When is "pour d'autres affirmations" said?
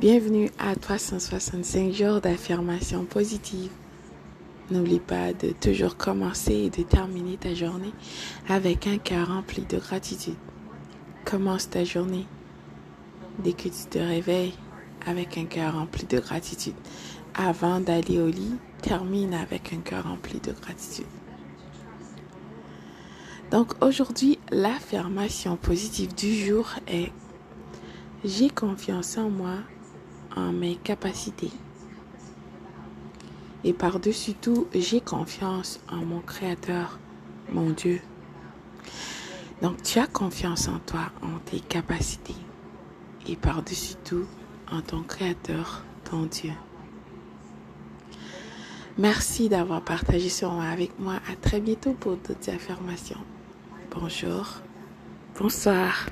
51.92-53.20